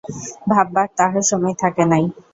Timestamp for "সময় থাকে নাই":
1.29-2.03